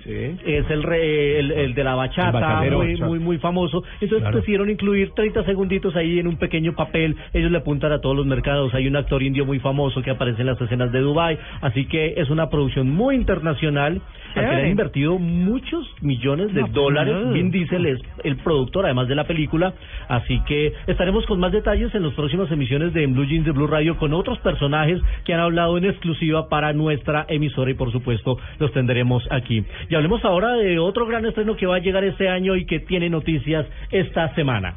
Es 0.07 0.69
el, 0.69 0.83
re- 0.83 1.39
el, 1.39 1.51
el 1.51 1.73
de 1.73 1.83
la 1.83 1.95
bachata, 1.95 2.31
muy, 2.61 2.69
bachata. 2.93 3.05
muy, 3.07 3.19
muy 3.19 3.37
famoso. 3.37 3.83
Entonces 4.01 4.19
Claro. 4.21 4.37
decidieron 4.37 4.69
incluir 4.69 5.11
30 5.11 5.43
segunditos 5.43 5.95
ahí 5.95 6.19
en 6.19 6.27
un 6.27 6.37
pequeño 6.37 6.73
papel. 6.73 7.15
Ellos 7.33 7.51
le 7.51 7.57
apuntan 7.57 7.91
a 7.91 7.99
todos 7.99 8.15
los 8.15 8.25
mercados. 8.25 8.73
Hay 8.73 8.87
un 8.87 8.95
actor 8.95 9.21
indio 9.23 9.45
muy 9.45 9.59
famoso 9.59 10.01
que 10.01 10.11
aparece 10.11 10.41
en 10.41 10.47
las 10.47 10.61
escenas 10.61 10.91
de 10.91 10.99
Dubai. 10.99 11.37
Así 11.61 11.85
que 11.85 12.13
es 12.17 12.29
una 12.29 12.49
producción 12.49 12.89
muy 12.89 13.15
internacional. 13.15 14.01
Al 14.35 14.49
que 14.49 14.55
le 14.55 14.61
han 14.63 14.69
invertido 14.69 15.17
muchos 15.17 15.87
millones 16.01 16.53
de 16.53 16.61
No, 16.61 16.67
pues, 16.67 16.73
dólares. 16.73 17.15
no. 17.25 17.31
Vin 17.33 17.49
Diesel 17.49 17.85
es 17.87 17.99
el 18.23 18.35
productor, 18.37 18.85
además 18.85 19.07
de 19.07 19.15
la 19.15 19.23
película. 19.25 19.73
Así 20.09 20.39
que 20.47 20.73
estaremos 20.85 21.25
con 21.25 21.39
más 21.39 21.51
detalles 21.51 21.93
en 21.95 22.03
las 22.03 22.13
próximas 22.13 22.51
emisiones 22.51 22.93
de 22.93 23.07
Blue 23.07 23.25
Jeans 23.25 23.45
de 23.45 23.51
Blue 23.51 23.65
Radio 23.67 23.97
con 23.97 24.13
otros 24.13 24.37
personajes 24.39 25.01
que 25.25 25.33
han 25.33 25.39
hablado 25.39 25.77
en 25.77 25.85
exclusiva 25.85 26.49
para 26.49 26.71
nuestra 26.73 27.25
emisora 27.29 27.71
y 27.71 27.73
por 27.73 27.91
supuesto 27.91 28.37
los 28.59 28.71
tendremos 28.73 29.27
aquí. 29.31 29.63
Hablemos 29.97 30.23
ahora 30.23 30.53
de 30.53 30.79
otro 30.79 31.05
gran 31.05 31.25
estreno 31.25 31.55
que 31.55 31.65
va 31.65 31.77
a 31.77 31.79
llegar 31.79 32.03
este 32.03 32.29
año 32.29 32.55
y 32.55 32.65
que 32.65 32.79
tiene 32.79 33.09
noticias 33.09 33.65
esta 33.91 34.33
semana. 34.35 34.75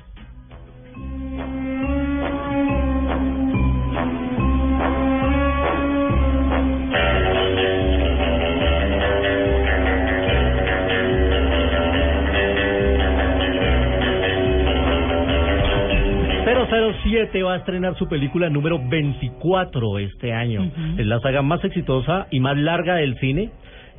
...007 16.71 17.43
va 17.45 17.55
a 17.55 17.57
estrenar 17.57 17.97
su 17.97 18.09
película 18.09 18.49
número 18.49 18.79
24 18.79 19.99
este 19.99 20.33
año. 20.33 20.71
Es 20.97 21.07
la 21.07 21.21
saga 21.21 21.43
más 21.43 21.65
exitosa 21.65 22.27
y 22.31 22.41
más 22.41 22.57
larga 22.57 22.97
del 22.97 23.19
cine. 23.19 23.51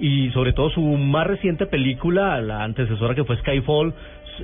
Y 0.01 0.31
sobre 0.31 0.51
todo 0.51 0.71
su 0.71 0.81
más 0.81 1.27
reciente 1.27 1.67
película, 1.67 2.41
la 2.41 2.63
antecesora 2.63 3.15
que 3.15 3.23
fue 3.23 3.37
Skyfall, 3.37 3.93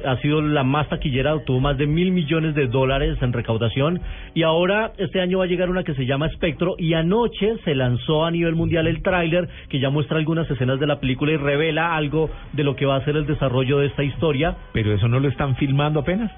ha 0.06 0.18
sido 0.18 0.42
la 0.42 0.64
más 0.64 0.88
taquillera, 0.90 1.34
obtuvo 1.34 1.60
más 1.60 1.78
de 1.78 1.88
mil 1.88 2.12
millones 2.12 2.54
de 2.56 2.68
dólares 2.68 3.18
en 3.22 3.34
recaudación 3.34 4.02
y 4.36 4.44
ahora 4.44 4.92
este 4.98 5.20
año 5.20 5.40
va 5.40 5.46
a 5.46 5.48
llegar 5.48 5.70
una 5.70 5.84
que 5.84 5.96
se 5.96 6.06
llama 6.06 6.28
Espectro 6.28 6.76
y 6.78 6.94
anoche 6.94 7.58
se 7.64 7.74
lanzó 7.74 8.26
a 8.26 8.32
nivel 8.32 8.56
mundial 8.56 8.86
el 8.86 9.02
tráiler 9.02 9.50
que 9.70 9.80
ya 9.80 9.90
muestra 9.90 10.18
algunas 10.18 10.50
escenas 10.50 10.80
de 10.80 10.88
la 10.88 11.00
película 11.00 11.32
y 11.32 11.38
revela 11.38 11.96
algo 11.96 12.30
de 12.54 12.64
lo 12.64 12.76
que 12.76 12.86
va 12.86 12.98
a 12.98 13.06
ser 13.06 13.16
el 13.16 13.26
desarrollo 13.26 13.80
de 13.80 13.88
esta 13.88 14.04
historia. 14.04 14.56
Pero 14.74 14.94
eso 14.94 15.08
no 15.08 15.20
lo 15.20 15.28
están 15.28 15.56
filmando 15.56 16.02
apenas. 16.02 16.32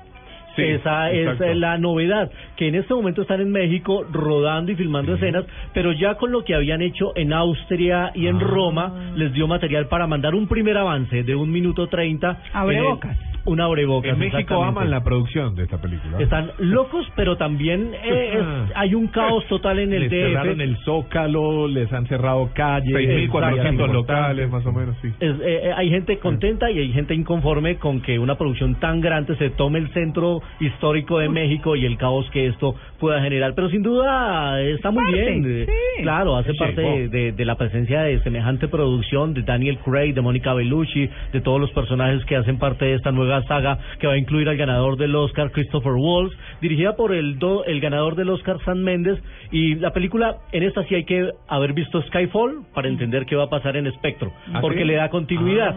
Sí, 0.55 0.63
Esa 0.63 1.11
exacto. 1.11 1.43
es 1.45 1.57
la 1.57 1.77
novedad, 1.77 2.29
que 2.57 2.67
en 2.67 2.75
este 2.75 2.93
momento 2.93 3.21
están 3.21 3.39
en 3.39 3.51
México 3.51 4.05
rodando 4.11 4.71
y 4.71 4.75
filmando 4.75 5.13
escenas, 5.15 5.45
pero 5.73 5.91
ya 5.93 6.15
con 6.15 6.31
lo 6.31 6.43
que 6.43 6.53
habían 6.55 6.81
hecho 6.81 7.13
en 7.15 7.31
Austria 7.33 8.11
y 8.15 8.27
en 8.27 8.37
Ah. 8.37 8.39
Roma, 8.43 8.93
les 9.15 9.31
dio 9.33 9.47
material 9.47 9.87
para 9.87 10.05
mandar 10.07 10.35
un 10.35 10.47
primer 10.47 10.77
avance 10.77 11.23
de 11.23 11.35
un 11.35 11.51
minuto 11.51 11.87
treinta. 11.87 12.41
Abrebocas. 12.53 13.15
en 13.15 13.23
el- 13.23 13.28
Un 13.45 13.61
abrebocas. 13.61 14.11
En 14.13 14.19
México 14.19 14.63
aman 14.63 14.89
la 14.91 15.03
producción 15.03 15.55
de 15.55 15.63
esta 15.63 15.77
película. 15.79 16.19
Están 16.19 16.51
locos, 16.59 17.05
pero 17.15 17.37
también 17.37 17.93
eh, 18.03 18.33
es- 18.39 18.71
hay 18.75 18.93
un 18.95 19.07
caos 19.07 19.45
total 19.47 19.79
en 19.79 19.93
el 19.93 20.01
les 20.03 20.11
DF. 20.11 20.27
cerraron 20.33 20.61
el 20.61 20.77
Zócalo, 20.83 21.67
les 21.67 21.91
han 21.93 22.05
cerrado 22.07 22.49
calles. 22.53 22.93
6.400 22.93 23.55
Exactamente. 23.55 23.93
locales, 23.93 24.49
más 24.51 24.65
o 24.65 24.71
menos, 24.71 24.95
sí. 25.01 25.07
Es, 25.19 25.31
eh, 25.39 25.61
eh, 25.63 25.71
hay 25.75 25.89
gente 25.89 26.17
contenta 26.19 26.69
y 26.71 26.79
hay 26.79 26.91
gente 26.91 27.13
inconforme 27.15 27.75
con 27.77 28.01
que 28.01 28.19
una 28.19 28.35
producción 28.35 28.75
tan 28.75 29.01
grande 29.01 29.35
se 29.37 29.49
tome 29.51 29.79
el 29.79 29.89
centro 29.93 30.41
histórico 30.59 31.19
de 31.19 31.29
México 31.29 31.75
y 31.75 31.85
el 31.85 31.97
caos 31.97 32.29
que 32.31 32.47
esto 32.47 32.75
pueda 32.99 33.21
generar. 33.21 33.53
Pero 33.55 33.69
sin 33.69 33.81
duda 33.81 34.61
está 34.61 34.91
muy 34.91 35.03
Parte, 35.03 35.21
bien. 35.39 35.65
sí. 35.65 36.01
Claro, 36.03 36.35
hace 36.37 36.51
Sí, 36.53 36.57
parte 36.57 36.81
de- 37.09 37.31
de 37.31 37.45
la 37.45 37.55
presencia 37.55 38.01
de 38.01 38.19
semejante 38.21 38.67
producción 38.67 39.33
de 39.33 39.43
Daniel 39.43 39.77
Craig, 39.79 40.13
de 40.13 40.21
Mónica 40.21 40.53
Bellucci, 40.53 41.09
de 41.31 41.41
todos 41.41 41.59
los 41.59 41.71
personajes 41.71 42.23
que 42.25 42.35
hacen 42.35 42.57
parte 42.57 42.85
de 42.85 42.95
esta 42.95 43.11
nueva 43.11 43.28
saga 43.43 43.77
que 43.99 44.07
va 44.07 44.13
a 44.13 44.17
incluir 44.17 44.47
al 44.49 44.57
ganador 44.57 44.97
del 44.97 45.15
Oscar 45.15 45.51
Christopher 45.51 45.93
Waltz, 45.93 46.35
dirigida 46.61 46.95
por 46.95 47.13
el 47.13 47.39
do- 47.39 47.63
el 47.65 47.79
ganador 47.79 48.15
del 48.15 48.29
Oscar 48.29 48.57
Sam 48.65 48.79
Mendes 48.79 49.19
y 49.51 49.75
la 49.75 49.91
película 49.93 50.37
en 50.51 50.63
esta 50.63 50.83
sí 50.85 50.95
hay 50.95 51.05
que 51.05 51.31
haber 51.47 51.73
visto 51.73 52.01
Skyfall 52.03 52.63
para 52.73 52.87
entender 52.87 53.25
qué 53.25 53.35
va 53.35 53.43
a 53.45 53.49
pasar 53.49 53.77
en 53.77 53.91
Spectro, 53.93 54.31
¿Ah, 54.53 54.59
porque 54.61 54.79
sí? 54.79 54.85
le 54.85 54.95
da 54.95 55.09
continuidad. 55.09 55.75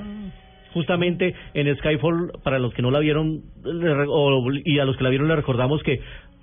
Justamente 0.72 1.34
en 1.52 1.76
Skyfall, 1.76 2.32
para 2.42 2.58
los 2.58 2.72
que 2.72 2.80
no 2.80 2.90
la 2.90 2.98
vieron 2.98 3.42
le 3.62 3.92
o- 4.08 4.42
y 4.64 4.78
a 4.78 4.86
los 4.86 4.96
que 4.96 5.04
la 5.04 5.10
vieron 5.10 5.28
le 5.28 5.36
recordamos 5.36 5.82
que 5.82 6.00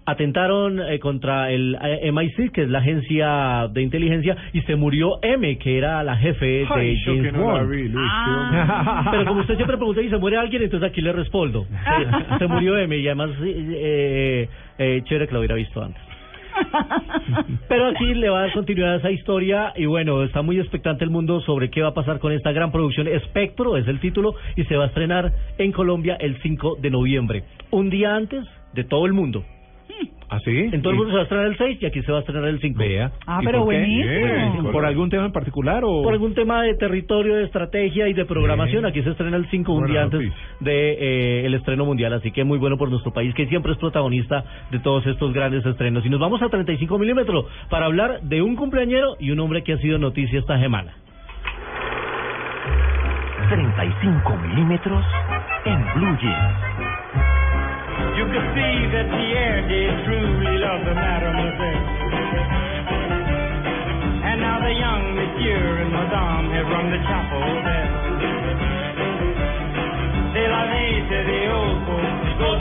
atentaron 0.09 0.79
eh, 0.79 0.99
contra 0.99 1.51
el 1.51 1.75
eh, 1.81 2.11
MI6, 2.11 2.51
que 2.51 2.63
es 2.63 2.69
la 2.69 2.79
agencia 2.79 3.67
de 3.71 3.81
inteligencia, 3.81 4.35
y 4.53 4.61
se 4.61 4.75
murió 4.75 5.19
M, 5.21 5.57
que 5.57 5.77
era 5.77 6.03
la 6.03 6.15
jefe 6.17 6.45
de 6.45 6.67
Ay, 6.69 6.95
yo 7.05 7.15
James 7.15 7.33
no 7.33 7.39
la 7.53 7.59
Bond. 7.61 7.71
vi, 7.71 7.89
Luis, 7.89 8.11
Ah. 8.11 9.07
Pero 9.11 9.25
como 9.25 9.41
usted 9.41 9.55
siempre 9.55 9.77
pregunta 9.77 10.01
y 10.01 10.09
se 10.09 10.17
muere 10.17 10.37
alguien, 10.37 10.63
entonces 10.63 10.89
aquí 10.89 11.01
le 11.01 11.11
respondo. 11.13 11.65
Se, 11.65 12.37
se 12.39 12.47
murió 12.47 12.77
M 12.77 12.97
y 12.97 13.05
además 13.07 13.29
eh, 13.43 14.47
eh, 14.77 15.01
chévere 15.05 15.27
que 15.27 15.33
lo 15.33 15.39
hubiera 15.39 15.55
visto 15.55 15.81
antes. 15.83 16.01
Pero 17.67 17.85
aquí 17.87 18.13
le 18.15 18.29
va 18.29 18.39
a 18.39 18.41
dar 18.43 18.51
continuidad 18.53 18.93
a 18.93 18.97
esa 18.97 19.11
historia 19.11 19.73
y 19.77 19.85
bueno, 19.85 20.23
está 20.23 20.41
muy 20.41 20.59
expectante 20.59 21.03
el 21.03 21.09
mundo 21.09 21.39
sobre 21.41 21.69
qué 21.69 21.81
va 21.81 21.89
a 21.89 21.93
pasar 21.93 22.19
con 22.19 22.31
esta 22.33 22.51
gran 22.51 22.71
producción. 22.71 23.07
Espectro 23.07 23.77
es 23.77 23.87
el 23.87 23.99
título 23.99 24.33
y 24.55 24.63
se 24.65 24.75
va 24.75 24.85
a 24.85 24.87
estrenar 24.87 25.31
en 25.57 25.71
Colombia 25.71 26.17
el 26.19 26.35
5 26.41 26.77
de 26.81 26.89
noviembre, 26.89 27.43
un 27.71 27.89
día 27.89 28.15
antes 28.15 28.43
de 28.73 28.83
todo 28.83 29.05
el 29.05 29.13
mundo. 29.13 29.43
¿Ah, 30.31 30.39
sí? 30.45 30.69
En 30.71 30.81
todo 30.81 30.91
el 30.91 30.97
mundo 30.97 31.11
se 31.11 31.15
va 31.15 31.21
a 31.21 31.23
estrenar 31.23 31.47
el 31.47 31.57
6 31.57 31.77
y 31.81 31.85
aquí 31.87 32.01
se 32.03 32.11
va 32.11 32.19
a 32.19 32.21
estrenar 32.21 32.47
el 32.49 32.59
5. 32.59 32.77
Vea. 32.79 33.11
Ah, 33.25 33.39
¿Y 33.41 33.45
pero 33.45 33.63
por 33.63 33.69
qué? 33.69 33.79
buenísimo. 33.79 34.61
Bien. 34.63 34.71
¿Por 34.71 34.85
algún 34.85 35.09
tema 35.09 35.25
en 35.25 35.31
particular 35.31 35.83
o...? 35.83 36.03
Por 36.03 36.13
algún 36.13 36.35
tema 36.35 36.61
de 36.61 36.75
territorio, 36.75 37.35
de 37.35 37.45
estrategia 37.45 38.07
y 38.07 38.13
de 38.13 38.25
programación, 38.25 38.83
Bien. 38.83 38.85
aquí 38.91 39.01
se 39.01 39.09
estrena 39.09 39.37
el 39.37 39.47
5 39.49 39.71
un 39.71 39.79
Buena 39.79 39.93
día 39.93 40.03
antes 40.03 40.33
de 40.59 40.91
eh, 40.93 41.45
el 41.45 41.53
estreno 41.55 41.85
mundial, 41.85 42.13
así 42.13 42.31
que 42.31 42.43
muy 42.43 42.59
bueno 42.59 42.77
por 42.77 42.89
nuestro 42.89 43.11
país, 43.11 43.33
que 43.33 43.47
siempre 43.47 43.71
es 43.71 43.77
protagonista 43.79 44.43
de 44.71 44.79
todos 44.79 45.05
estos 45.07 45.33
grandes 45.33 45.65
estrenos. 45.65 46.05
Y 46.05 46.09
nos 46.09 46.19
vamos 46.19 46.41
a 46.43 46.49
35 46.49 46.99
milímetros 46.99 47.45
para 47.69 47.85
hablar 47.87 48.21
de 48.21 48.41
un 48.41 48.55
cumpleañero 48.55 49.15
y 49.19 49.31
un 49.31 49.39
hombre 49.39 49.63
que 49.63 49.73
ha 49.73 49.77
sido 49.77 49.97
noticia 49.97 50.39
esta 50.39 50.59
semana. 50.59 50.93
35 53.49 54.37
milímetros 54.37 55.03
en 55.65 55.83
Blue 55.95 56.17
Jeans. 56.21 56.88
You 58.17 58.25
could 58.25 58.47
see 58.55 58.75
that 58.93 59.05
Pierre 59.11 59.61
did 59.67 59.91
truly 60.05 60.57
love 60.57 60.81
the 60.85 60.93
mademoiselle. 60.93 61.83
And 64.29 64.41
now 64.41 64.59
the 64.59 64.73
young 64.73 65.03
monsieur 65.15 65.81
and 65.81 65.91
madame 65.93 66.47
have 66.51 66.67
rung 66.67 66.87
the 66.89 67.01
chapel 67.05 67.41
bell. 67.63 67.91
De 70.33 70.43
la 70.49 70.63
vie 70.71 71.01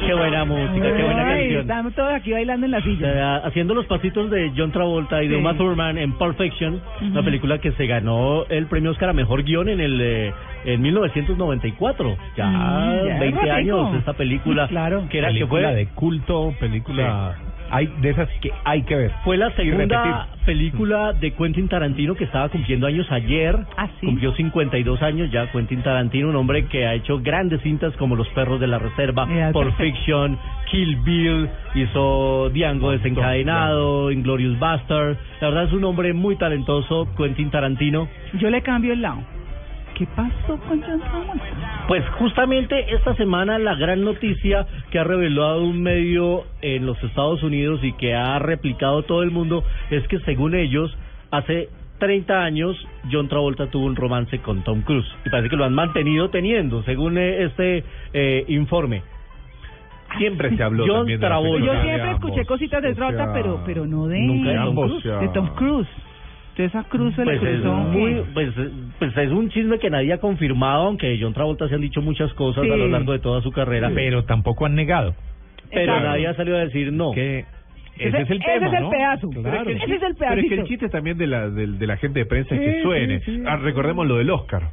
Qué 0.08 0.14
buena 0.14 0.44
música, 0.46 0.96
qué 0.96 1.02
buena 1.02 1.28
Ay, 1.28 1.38
canción. 1.40 1.60
estamos 1.60 1.94
todos 1.94 2.12
aquí 2.14 2.32
bailando 2.32 2.64
en 2.64 2.72
la 2.72 2.80
silla. 2.80 3.36
Haciendo 3.44 3.74
los 3.74 3.84
pasitos 3.84 4.30
de 4.30 4.50
John 4.56 4.72
Travolta 4.72 5.22
y 5.22 5.28
de 5.28 5.34
Sí. 5.34 5.40
Uma 5.40 5.54
Thurman 5.54 5.98
en 5.98 6.12
Pulp 6.12 6.38
Fiction, 6.38 6.80
una 7.02 7.22
película 7.22 7.58
que 7.58 7.72
se 7.72 7.86
ganó 7.86 8.46
el 8.48 8.64
premio 8.68 8.92
Oscar 8.92 9.10
a 9.10 9.12
Mejor 9.12 9.42
Guión 9.42 9.68
en 9.68 9.80
el 9.80 10.00
eh, 10.00 10.32
en 10.64 10.80
1994. 10.80 12.16
Ya, 12.38 12.46
Mm, 12.46 13.06
ya, 13.06 13.18
20 13.18 13.36
ratico. 13.38 13.52
años 13.52 13.94
esta 13.98 14.12
película, 14.14 14.66
Claro. 14.68 15.04
que 15.10 15.18
era 15.18 15.28
que 15.28 15.34
película 15.34 15.68
fue 15.68 15.74
de 15.76 15.86
culto, 15.88 16.54
película... 16.58 17.36
Hay 17.70 17.86
de 18.00 18.10
esas 18.10 18.28
que 18.40 18.50
hay 18.64 18.82
que 18.82 18.94
ver. 18.94 19.12
fue 19.24 19.36
la 19.36 19.50
segunda 19.52 20.28
película 20.44 21.12
de 21.12 21.32
Quentin 21.32 21.68
Tarantino 21.68 22.14
que 22.14 22.24
estaba 22.24 22.48
cumpliendo 22.48 22.86
años 22.86 23.06
ayer. 23.10 23.58
¿Ah, 23.76 23.88
sí? 24.00 24.06
Cumplió 24.06 24.32
52 24.34 25.02
años 25.02 25.30
ya 25.30 25.50
Quentin 25.52 25.82
Tarantino, 25.82 26.28
un 26.28 26.36
hombre 26.36 26.66
que 26.66 26.86
ha 26.86 26.94
hecho 26.94 27.20
grandes 27.20 27.60
cintas 27.62 27.94
como 27.96 28.16
Los 28.16 28.28
Perros 28.30 28.60
de 28.60 28.66
la 28.66 28.78
Reserva, 28.78 29.26
Pulp 29.26 29.68
perfecto. 29.68 29.76
Fiction, 29.78 30.38
Kill 30.70 30.96
Bill, 31.04 31.48
hizo 31.74 32.50
Diango 32.50 32.90
desencadenado, 32.92 34.10
Inglorious 34.10 34.58
Bastard. 34.58 35.16
La 35.40 35.48
verdad 35.48 35.64
es 35.64 35.72
un 35.72 35.84
hombre 35.84 36.12
muy 36.12 36.36
talentoso, 36.36 37.08
Quentin 37.16 37.50
Tarantino. 37.50 38.08
Yo 38.34 38.50
le 38.50 38.62
cambio 38.62 38.92
el 38.92 39.02
lado. 39.02 39.37
¿Qué 39.98 40.06
pasó 40.14 40.56
con 40.68 40.80
John 40.80 41.00
Travolta? 41.00 41.84
Pues 41.88 42.04
justamente 42.10 42.94
esta 42.94 43.16
semana 43.16 43.58
la 43.58 43.74
gran 43.74 44.04
noticia 44.04 44.64
que 44.92 45.00
ha 45.00 45.02
revelado 45.02 45.64
un 45.64 45.82
medio 45.82 46.44
en 46.62 46.86
los 46.86 47.02
Estados 47.02 47.42
Unidos 47.42 47.80
y 47.82 47.92
que 47.94 48.14
ha 48.14 48.38
replicado 48.38 49.02
todo 49.02 49.24
el 49.24 49.32
mundo 49.32 49.64
es 49.90 50.06
que 50.06 50.20
según 50.20 50.54
ellos 50.54 50.96
hace 51.32 51.68
30 51.98 52.44
años 52.44 52.76
John 53.10 53.28
Travolta 53.28 53.66
tuvo 53.72 53.86
un 53.86 53.96
romance 53.96 54.38
con 54.38 54.62
Tom 54.62 54.82
Cruise 54.82 55.08
y 55.26 55.30
parece 55.30 55.48
que 55.48 55.56
lo 55.56 55.64
han 55.64 55.74
mantenido 55.74 56.30
teniendo 56.30 56.84
según 56.84 57.18
eh, 57.18 57.46
este 57.46 57.82
eh, 58.12 58.44
informe. 58.46 59.02
Siempre 60.16 60.56
se 60.56 60.62
habló 60.62 60.84
John 60.86 60.98
también 60.98 61.20
de 61.20 61.26
Travolta. 61.26 61.66
Yo 61.66 61.82
siempre 61.82 62.10
escuché 62.12 62.44
cositas 62.44 62.82
de 62.82 62.90
o 62.90 62.94
Travolta, 62.94 63.24
sea, 63.24 63.34
pero 63.34 63.62
pero 63.66 63.84
no 63.84 64.06
de 64.06 64.20
nunca 64.20 65.20
de 65.20 65.28
Tom 65.30 65.48
Cruise. 65.56 65.88
O 66.64 66.70
sea, 66.70 66.70
de 66.70 66.70
Tom 66.70 66.70
Cruise. 66.70 66.74
Entonces 66.74 66.74
a 66.74 66.84
Cruise 66.88 67.14
se 67.14 67.24
le 67.24 67.38
Pues 67.38 67.42
es, 67.52 67.60
cruzó. 67.60 67.74
muy, 67.76 68.22
pues, 68.34 68.54
pues 68.98 69.16
es 69.16 69.30
un 69.30 69.48
chisme 69.50 69.78
que 69.78 69.90
nadie 69.90 70.12
ha 70.12 70.18
confirmado, 70.18 70.84
aunque 70.86 71.06
de 71.08 71.18
John 71.20 71.34
Travolta 71.34 71.68
se 71.68 71.74
han 71.74 71.80
dicho 71.80 72.02
muchas 72.02 72.32
cosas 72.34 72.64
Sí. 72.64 72.70
a 72.70 72.76
lo 72.76 72.88
largo 72.88 73.12
de 73.12 73.18
toda 73.20 73.40
su 73.42 73.50
carrera, 73.52 73.90
Pero 73.94 74.24
tampoco 74.24 74.66
han 74.66 74.74
negado. 74.74 75.14
pero 75.70 75.82
Exacto. 75.82 76.08
nadie 76.08 76.26
ha 76.26 76.34
salido 76.34 76.56
a 76.56 76.60
decir 76.60 76.92
no. 76.92 77.12
Que 77.12 77.40
ese, 77.96 78.08
Ese- 78.08 78.22
es 78.22 78.30
el 78.30 78.36
ese 78.38 78.46
tema, 78.46 78.66
es 78.68 78.72
el 78.74 78.82
¿no? 78.82 78.90
pedazo. 78.90 79.30
Claro. 79.30 79.70
Ese 79.70 79.84
es 79.96 80.02
el 80.02 80.14
Pero 80.16 80.40
es 80.40 80.48
que 80.48 80.54
el 80.54 80.64
chiste 80.64 80.88
también 80.88 81.18
de 81.18 81.26
la, 81.26 81.50
del- 81.50 81.78
de, 81.78 81.86
la 81.86 81.96
gente 81.96 82.20
de 82.20 82.26
prensa 82.26 82.54
es 82.54 82.60
que 82.60 82.82
suene. 82.82 83.20
sí, 83.20 83.36
sí. 83.36 83.42
Ah, 83.46 83.56
recordemos 83.56 84.06
lo 84.06 84.16
del 84.16 84.30
Oscar. 84.30 84.70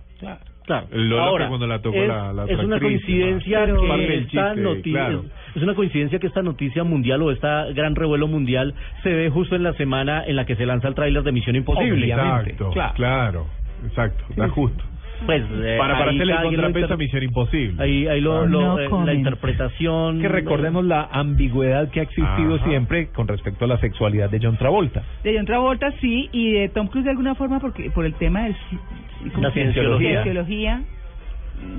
Claro. 0.66 0.88
Lo 0.92 1.04
loco 1.18 1.22
Ahora, 1.22 1.48
cuando 1.48 1.68
la 1.68 1.80
tocó 1.80 1.96
es, 1.98 2.08
la- 2.08 2.34
la 2.34 2.46
es 2.46 2.58
una 2.58 2.80
coincidencia 2.80 3.60
Pero- 3.66 3.82
que 3.82 3.88
parte 3.88 4.04
del 4.04 4.12
esta 4.26 4.46
chiste, 4.48 4.62
noticia 4.62 4.92
claro. 4.92 5.26
Es 5.56 5.64
una 5.64 5.74
coincidencia 5.76 6.20
que 6.20 6.28
esta 6.28 6.42
noticia 6.42 6.84
mundial 6.84 7.22
o 7.22 7.32
esta 7.32 7.66
gran 7.74 7.96
revuelo 7.96 8.28
mundial 8.28 8.74
se 9.04 9.14
ve 9.14 9.30
justo 9.30 9.56
en 9.56 9.64
la 9.64 9.74
semana 9.74 10.24
en 10.26 10.36
la 10.36 10.46
que 10.46 10.56
se 10.56 10.66
lanza 10.66 10.88
el 10.88 10.96
tráiler 10.96 11.24
de 11.24 11.32
Misión 11.32 11.56
Imposible. 11.56 12.08
Exacto, 12.08 12.72
Claro. 12.72 12.94
claro, 12.96 13.46
exacto, 13.86 14.24
da 14.36 14.50
justo. 14.50 14.84
Pues 15.26 15.44
eh, 15.50 15.78
Para, 15.80 15.98
para 15.98 16.12
hacerle 16.12 16.34
el 16.34 16.42
lo 16.42 16.50
contrapeso 16.50 16.94
a 16.94 16.98
Misión 16.98 17.24
Imposible. 17.24 17.82
Ahí, 17.82 18.08
ahí 18.08 18.22
lo, 18.22 18.46
lo, 18.46 18.76
No 18.76 18.80
eh, 18.80 19.06
la 19.06 19.14
interpretación. 19.14 20.22
Que 20.22 20.28
recordemos 20.28 20.84
la 20.86 21.08
ambigüedad 21.12 21.90
que 21.90 22.02
ha 22.02 22.04
existido 22.04 22.56
Ajá. 22.56 22.66
siempre 22.68 23.08
con 23.08 23.28
respecto 23.28 23.66
a 23.66 23.68
la 23.68 23.78
sexualidad 23.78 24.30
de 24.30 24.40
John 24.42 24.58
Travolta. 24.58 25.04
De 25.24 25.36
John 25.36 25.46
Travolta 25.46 25.92
sí, 26.02 26.30
y 26.32 26.52
de 26.52 26.70
Tom 26.70 26.88
Cruise 26.88 27.06
de 27.06 27.12
alguna 27.12 27.36
forma 27.36 27.60
porque 27.60 27.90
por 27.92 28.06
el 28.06 28.14
tema 28.16 28.48
¿cómo 29.34 29.42
La 29.42 29.52
cienciología. 29.52 30.24
Cienciología. 30.24 30.82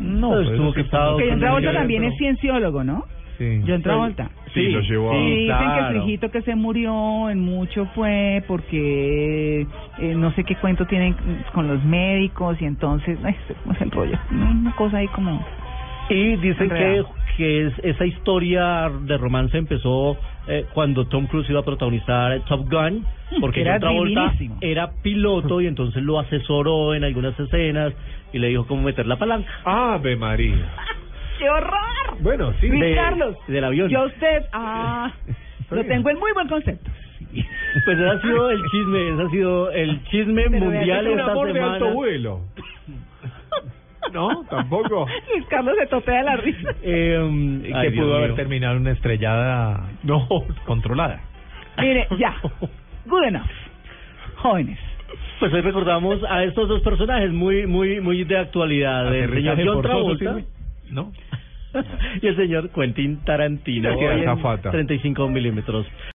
No, 0.00 0.30
Pues 0.30 0.56
tuvo 0.56 0.70
eso 0.70 0.72
que 0.72 0.84
Que 0.84 1.30
John 1.30 1.38
Travolta 1.40 1.72
también 1.72 2.04
es 2.04 2.16
cienciólogo, 2.16 2.82
¿no? 2.84 3.04
Sí. 3.38 3.62
John 3.66 3.82
Travolta. 3.82 4.30
Sí, 4.54 4.68
lo 4.70 4.80
llevó 4.80 5.12
a... 5.12 5.16
Y 5.16 5.30
dicen 5.42 5.58
que 5.58 5.64
el 5.64 5.68
claro. 5.68 5.96
hijito 6.04 6.30
que 6.30 6.42
se 6.42 6.54
murió 6.54 7.28
en 7.28 7.40
mucho 7.40 7.86
fue 7.94 8.42
porque 8.48 9.66
eh, 9.98 10.14
no 10.16 10.32
sé 10.32 10.44
qué 10.44 10.56
cuento 10.56 10.86
tienen 10.86 11.14
con 11.52 11.68
los 11.68 11.84
médicos 11.84 12.56
y 12.60 12.64
entonces, 12.64 13.18
ay, 13.22 13.36
¿cómo 13.62 13.74
es 13.74 13.80
el 13.82 13.90
rollo? 13.90 14.18
Una 14.30 14.74
cosa 14.74 14.98
ahí 14.98 15.08
como... 15.08 15.44
Y 16.08 16.36
dicen 16.36 16.70
que, 16.70 17.04
que 17.36 17.66
es, 17.66 17.72
esa 17.82 18.06
historia 18.06 18.90
de 19.02 19.18
romance 19.18 19.58
empezó 19.58 20.16
eh, 20.46 20.64
cuando 20.72 21.06
Tom 21.08 21.26
Cruise 21.26 21.50
iba 21.50 21.60
a 21.60 21.64
protagonizar 21.64 22.40
Top 22.44 22.70
Gun, 22.70 23.04
porque 23.40 23.62
Era 23.62 23.80
Travolta 23.80 24.20
divinísimo. 24.30 24.58
era 24.60 24.92
piloto 25.02 25.60
y 25.60 25.66
entonces 25.66 26.02
lo 26.04 26.20
asesoró 26.20 26.94
en 26.94 27.02
algunas 27.02 27.38
escenas 27.38 27.92
y 28.32 28.38
le 28.38 28.48
dijo 28.48 28.66
cómo 28.68 28.82
meter 28.82 29.06
la 29.06 29.16
palanca. 29.18 29.50
Ave 29.64 30.14
María. 30.14 30.70
¡Qué 31.38 31.48
horror! 31.50 32.18
Bueno, 32.20 32.52
sí. 32.60 32.68
Luis 32.68 32.80
de- 32.82 32.94
Carlos. 32.94 33.36
del 33.48 33.64
avión. 33.64 33.88
Yo 33.90 34.00
a 34.00 34.06
usted, 34.06 34.44
ah, 34.52 35.12
lo 35.70 35.84
tengo 35.84 36.10
en 36.10 36.18
muy 36.18 36.32
buen 36.32 36.48
concepto. 36.48 36.90
Pues 37.84 37.98
ese 37.98 38.08
ha 38.08 38.20
sido 38.22 38.50
el 38.50 38.62
chisme, 38.70 39.08
ese 39.12 39.22
ha 39.22 39.30
sido 39.30 39.70
el 39.70 40.04
chisme 40.04 40.44
Pero 40.50 40.64
mundial 40.64 41.06
Es 41.06 41.12
un 41.12 41.18
esta 41.20 41.32
amor 41.32 41.52
de 41.52 41.60
alto 41.60 41.74
semana. 41.78 41.94
vuelo. 41.94 42.40
No, 44.12 44.44
tampoco. 44.48 45.04
Luis 45.32 45.44
Carlos 45.48 45.74
se 45.80 45.86
topea 45.88 46.22
la 46.22 46.36
risa. 46.36 46.70
Eh, 46.80 47.18
ay, 47.74 47.88
que 47.88 47.90
Dios 47.90 48.04
pudo 48.06 48.16
haber 48.16 48.28
mío. 48.28 48.36
terminado 48.36 48.76
una 48.76 48.92
estrellada 48.92 49.80
No. 50.04 50.28
controlada. 50.64 51.20
Mire, 51.78 52.06
ya. 52.16 52.36
Good 53.06 53.24
enough. 53.24 53.50
Jóvenes. 54.36 54.78
Pues 55.40 55.52
hoy 55.52 55.60
recordamos 55.60 56.22
a 56.28 56.44
estos 56.44 56.68
dos 56.68 56.82
personajes 56.82 57.32
muy 57.32 57.66
muy 57.66 58.00
muy 58.00 58.22
de 58.24 58.38
actualidad, 58.38 59.12
el 59.14 59.28
señor 59.32 59.58
John 59.64 59.82
Travolta. 59.82 60.36
¿No? 60.90 61.12
y 62.22 62.26
el 62.26 62.36
señor 62.36 62.70
Quentin 62.70 63.24
Tarantino. 63.24 63.90
Mira 63.90 63.98
que 63.98 64.08
hoy 64.08 64.22
en 64.22 64.28
azafata. 64.28 64.70
35 64.70 65.28
milímetros. 65.28 65.86